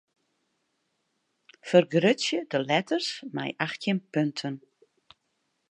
[1.71, 4.55] Fergrutsje de letters mei achttjin punten.